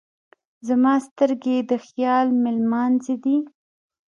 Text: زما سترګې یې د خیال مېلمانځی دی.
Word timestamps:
زما 0.67 0.93
سترګې 1.07 1.53
یې 1.59 1.67
د 1.69 1.71
خیال 1.85 2.27
مېلمانځی 2.43 3.15
دی. 3.23 3.37